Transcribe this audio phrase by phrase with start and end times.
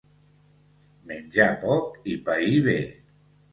[1.11, 2.81] Menjar poc i païr bé